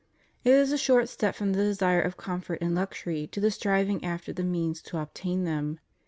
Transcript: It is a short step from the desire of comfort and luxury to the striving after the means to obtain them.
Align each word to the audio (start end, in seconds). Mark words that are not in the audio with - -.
It 0.43 0.49
is 0.49 0.71
a 0.71 0.79
short 0.79 1.09
step 1.09 1.35
from 1.35 1.53
the 1.53 1.61
desire 1.63 2.01
of 2.01 2.17
comfort 2.17 2.57
and 2.59 2.73
luxury 2.73 3.27
to 3.27 3.39
the 3.39 3.51
striving 3.51 4.03
after 4.03 4.33
the 4.33 4.41
means 4.43 4.81
to 4.81 4.97
obtain 4.97 5.43
them. 5.43 5.79